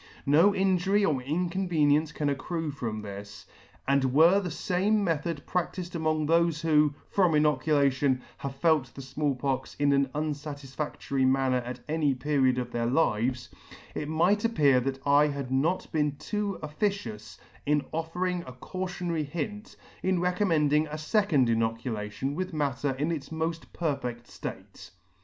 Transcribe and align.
No 0.25 0.55
injury 0.55 1.05
or 1.05 1.21
inconvenience 1.21 2.11
can 2.11 2.27
accrue 2.27 2.71
from 2.71 3.03
this; 3.03 3.45
and 3.87 4.11
were 4.15 4.39
the 4.39 4.49
fame 4.49 5.03
method 5.03 5.43
pradifed 5.45 5.93
among 5.93 6.25
thofe 6.25 6.61
who, 6.61 6.95
from 7.07 7.35
inoculation, 7.35 8.23
have 8.39 8.55
felt 8.55 8.95
the 8.95 9.03
Small 9.03 9.35
Pox 9.35 9.75
in 9.75 9.93
an 9.93 10.09
unfatisfadory 10.15 11.23
manner 11.23 11.57
at 11.59 11.81
any 11.87 12.15
period 12.15 12.57
of 12.57 12.71
their 12.71 12.87
lives, 12.87 13.49
it 13.93 14.09
might 14.09 14.43
appear 14.43 14.79
that 14.79 14.99
I 15.05 15.27
had 15.27 15.51
not 15.51 15.91
been 15.91 16.15
too 16.17 16.57
officious 16.63 17.37
in 17.67 17.85
offering 17.91 18.43
a 18.47 18.53
cautionary 18.53 19.25
hint, 19.25 19.75
in 20.01 20.19
recommending 20.19 20.87
a 20.87 20.95
fecond 20.97 21.47
inocula 21.47 22.09
tion 22.11 22.33
with 22.33 22.53
matter 22.55 22.93
in 22.93 23.11
its 23.11 23.31
moil: 23.31 23.53
perfect 23.71 24.25
ftate. 24.31 24.89